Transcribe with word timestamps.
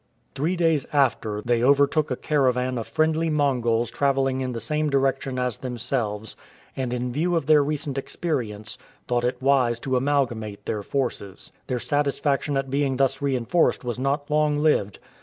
Three 0.33 0.55
days 0.55 0.87
after, 0.91 1.43
they 1.43 1.61
overtook 1.61 2.09
a 2.09 2.15
caravan 2.15 2.79
of 2.79 2.87
friendly 2.87 3.29
Mongols 3.29 3.91
travelling 3.91 4.41
in 4.41 4.53
the 4.53 4.59
same 4.59 4.89
direction 4.89 5.37
as 5.37 5.59
themselves, 5.59 6.35
and 6.75 6.91
in 6.91 7.11
view 7.11 7.35
of 7.35 7.45
their 7.45 7.63
recent 7.63 7.99
experience, 7.99 8.79
thought 9.07 9.23
it 9.23 9.39
wise 9.39 9.79
to 9.81 9.95
amalgamate 9.95 10.65
their 10.65 10.81
forces. 10.81 11.51
Their 11.67 11.77
satisfaction 11.77 12.57
at 12.57 12.71
being 12.71 12.97
thus 12.97 13.21
reinforced 13.21 13.83
was 13.83 13.99
not 13.99 14.27
long 14.31 14.57
lived. 14.57 14.97